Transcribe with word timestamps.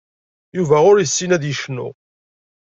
Yuba 0.57 0.77
ur 0.91 0.97
yessin 0.99 1.35
ad 1.35 1.43
yecnu. 1.45 1.87